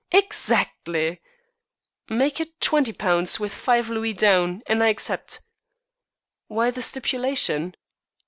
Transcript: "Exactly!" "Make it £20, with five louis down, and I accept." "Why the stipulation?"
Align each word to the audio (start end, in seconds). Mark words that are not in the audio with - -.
"Exactly!" 0.11 1.21
"Make 2.09 2.39
it 2.39 2.59
£20, 2.59 3.39
with 3.39 3.53
five 3.53 3.87
louis 3.87 4.13
down, 4.13 4.63
and 4.65 4.83
I 4.83 4.87
accept." 4.87 5.41
"Why 6.47 6.71
the 6.71 6.81
stipulation?" 6.81 7.75